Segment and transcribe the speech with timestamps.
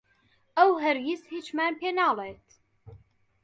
[0.57, 2.47] ئەو هەرگیز هیچمان پێ ناڵێت.